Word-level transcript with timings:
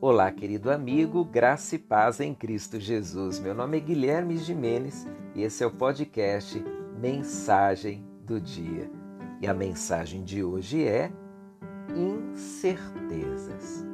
Olá, 0.00 0.30
querido 0.30 0.70
amigo, 0.70 1.24
graça 1.24 1.74
e 1.74 1.78
paz 1.78 2.20
em 2.20 2.32
Cristo 2.32 2.78
Jesus. 2.78 3.40
Meu 3.40 3.52
nome 3.52 3.78
é 3.78 3.80
Guilherme 3.80 4.36
Jimenez 4.36 5.04
e 5.34 5.42
esse 5.42 5.64
é 5.64 5.66
o 5.66 5.72
podcast 5.72 6.64
Mensagem 7.00 8.06
do 8.24 8.40
Dia. 8.40 8.88
E 9.40 9.46
a 9.48 9.52
mensagem 9.52 10.22
de 10.22 10.40
hoje 10.44 10.86
é 10.86 11.10
incertezas. 11.96 13.84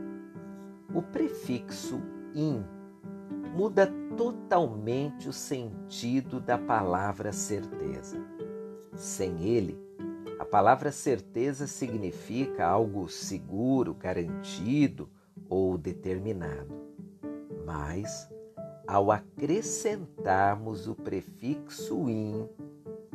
O 0.95 1.01
prefixo 1.01 2.03
in 2.35 2.63
muda 3.57 3.91
totalmente 4.15 5.27
o 5.27 5.33
sentido 5.33 6.39
da 6.39 6.59
palavra 6.59 7.33
certeza. 7.33 8.23
Sem 8.95 9.43
ele, 9.43 9.83
a 10.39 10.45
palavra 10.45 10.93
certeza 10.93 11.67
significa 11.67 12.67
algo 12.67 13.09
seguro, 13.09 13.95
garantido 13.95 15.09
ou 15.49 15.77
determinado. 15.79 16.75
Mas, 17.65 18.29
ao 18.87 19.11
acrescentarmos 19.11 20.87
o 20.89 20.95
prefixo 20.95 22.09
in, 22.09 22.49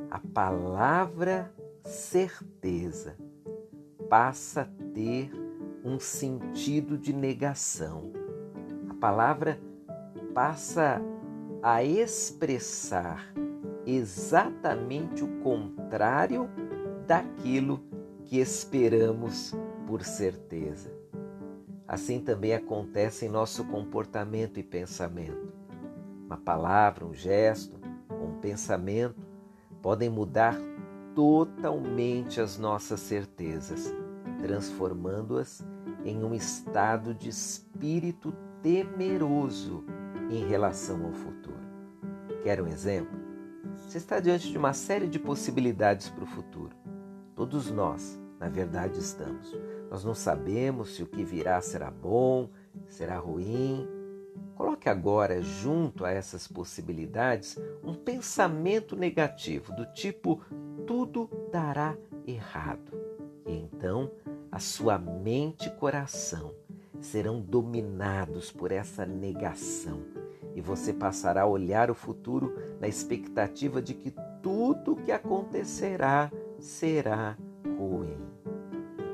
a 0.09 0.20
palavra 0.20 1.53
certeza 1.84 3.15
passa 4.09 4.61
a 4.61 4.93
ter 4.93 5.31
um 5.84 5.99
sentido 5.99 6.97
de 6.97 7.13
negação. 7.13 8.11
A 8.89 8.93
palavra 8.95 9.59
passa 10.34 11.01
a 11.61 11.84
expressar 11.84 13.34
exatamente 13.85 15.23
o 15.23 15.39
contrário 15.41 16.49
daquilo 17.05 17.81
que 18.25 18.39
esperamos 18.39 19.53
por 19.87 20.03
certeza. 20.03 20.98
Assim 21.90 22.20
também 22.20 22.54
acontece 22.54 23.26
em 23.26 23.29
nosso 23.29 23.65
comportamento 23.65 24.59
e 24.59 24.63
pensamento. 24.63 25.51
Uma 26.23 26.37
palavra, 26.37 27.04
um 27.04 27.15
gesto, 27.15 27.79
um 28.12 28.40
pensamento 28.40 29.20
podem 29.82 30.07
mudar 30.07 30.55
totalmente 31.15 32.40
as 32.40 32.60
nossas 32.60 32.99
certezas, 32.99 33.91
transformando-as 34.37 35.65
em 36.05 36.23
um 36.23 36.35
estado 36.35 37.12
de 37.12 37.29
espírito 37.29 38.35
temeroso 38.62 39.84
em 40.29 40.48
relação 40.48 41.04
ao 41.07 41.12
futuro. 41.12 41.57
Quer 42.43 42.62
um 42.62 42.67
exemplo? 42.67 43.20
Você 43.77 43.98
está 43.98 44.20
diante 44.20 44.51
de 44.51 44.57
uma 44.60 44.73
série 44.73 45.07
de 45.07 45.17
possibilidades 45.17 46.07
para 46.07 46.23
o 46.23 46.27
futuro. 46.27 46.76
Todos 47.34 47.71
nós, 47.71 48.18
na 48.40 48.48
verdade, 48.48 48.99
estamos. 48.99 49.55
Nós 49.90 50.04
não 50.04 50.13
sabemos 50.13 50.95
se 50.95 51.04
o 51.04 51.07
que 51.07 51.23
virá 51.23 51.59
será 51.62 51.91
bom, 51.91 52.49
será 52.87 53.18
ruim. 53.18 53.87
Coloque 54.55 54.87
agora, 54.87 55.41
junto 55.41 56.05
a 56.05 56.12
essas 56.12 56.48
possibilidades, 56.48 57.57
um 57.84 57.93
pensamento 57.93 58.95
negativo, 58.95 59.76
do 59.76 59.85
tipo: 59.87 60.41
tudo 60.87 61.29
dará 61.51 61.98
errado. 62.26 62.91
E 63.45 63.54
então 63.54 64.12
a 64.51 64.59
sua 64.59 64.97
mente 64.97 65.67
e 65.67 65.75
coração 65.75 66.53
serão 67.00 67.40
dominados 67.40 68.51
por 68.51 68.72
essa 68.72 69.06
negação 69.06 70.03
e 70.56 70.62
você 70.62 70.91
passará 70.91 71.44
a 71.44 71.47
olhar 71.47 71.90
o 71.90 71.95
futuro 71.95 72.53
na 72.79 72.88
expectativa 72.88 73.81
de 73.81 73.94
que 73.94 74.13
tudo 74.41 74.94
o 74.94 74.95
que 74.97 75.12
acontecerá 75.12 76.31
será 76.59 77.38
ruim. 77.66 78.18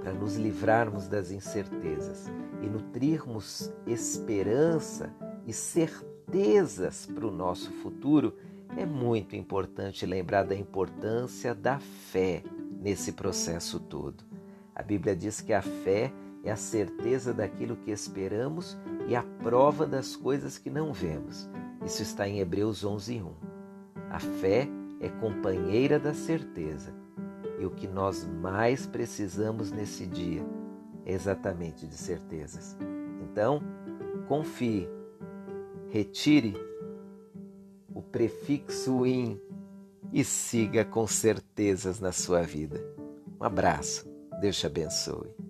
Para 0.01 0.13
nos 0.13 0.35
livrarmos 0.35 1.07
das 1.07 1.31
incertezas 1.31 2.31
e 2.61 2.67
nutrirmos 2.67 3.71
esperança 3.87 5.13
e 5.47 5.53
certezas 5.53 7.05
para 7.05 7.25
o 7.25 7.31
nosso 7.31 7.71
futuro, 7.71 8.35
é 8.77 8.85
muito 8.85 9.35
importante 9.35 10.05
lembrar 10.05 10.43
da 10.43 10.55
importância 10.55 11.55
da 11.55 11.79
fé 11.79 12.43
nesse 12.79 13.13
processo 13.13 13.79
todo. 13.79 14.23
A 14.75 14.83
Bíblia 14.83 15.15
diz 15.15 15.41
que 15.41 15.53
a 15.53 15.61
fé 15.61 16.11
é 16.43 16.51
a 16.51 16.55
certeza 16.55 17.33
daquilo 17.33 17.77
que 17.77 17.89
esperamos 17.89 18.77
e 19.07 19.15
a 19.15 19.23
prova 19.41 19.87
das 19.87 20.15
coisas 20.15 20.57
que 20.57 20.69
não 20.69 20.93
vemos. 20.93 21.49
Isso 21.83 22.03
está 22.03 22.27
em 22.27 22.39
Hebreus 22.39 22.83
11:1. 22.83 23.31
A 24.09 24.19
fé 24.19 24.67
é 24.99 25.09
companheira 25.09 25.99
da 25.99 26.13
certeza 26.13 27.04
e 27.59 27.65
o 27.65 27.71
que 27.71 27.87
nós 27.87 28.25
mais 28.25 28.85
precisamos 28.85 29.71
nesse 29.71 30.05
dia 30.05 30.45
é 31.05 31.13
exatamente 31.13 31.87
de 31.87 31.95
certezas. 31.95 32.75
Então, 33.21 33.61
confie, 34.27 34.89
retire 35.89 36.55
o 37.93 38.01
prefixo 38.01 39.05
in 39.05 39.39
e 40.11 40.23
siga 40.23 40.83
com 40.83 41.05
certezas 41.07 41.99
na 41.99 42.11
sua 42.11 42.41
vida. 42.41 42.81
Um 43.39 43.43
abraço, 43.43 44.07
Deus 44.41 44.57
te 44.57 44.65
abençoe. 44.65 45.44